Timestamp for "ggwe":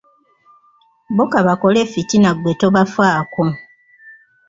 2.35-2.53